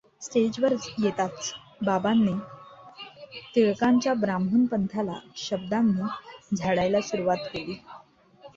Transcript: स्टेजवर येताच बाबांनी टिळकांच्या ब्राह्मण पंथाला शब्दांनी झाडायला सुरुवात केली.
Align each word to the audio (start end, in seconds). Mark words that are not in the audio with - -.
स्टेजवर 0.21 0.73
येताच 0.99 1.51
बाबांनी 1.81 2.33
टिळकांच्या 3.55 4.13
ब्राह्मण 4.13 4.65
पंथाला 4.65 5.19
शब्दांनी 5.39 6.55
झाडायला 6.55 7.01
सुरुवात 7.01 7.47
केली. 7.53 7.75